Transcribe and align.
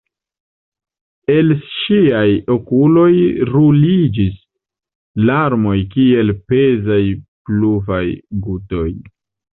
El 1.33 1.51
ŝiaj 1.73 2.29
okuloj 2.55 3.11
ruliĝis 3.51 4.33
larmoj 5.31 5.77
kiel 5.93 6.35
pezaj 6.53 7.01
pluvaj 7.51 8.05
gutoj. 8.49 8.89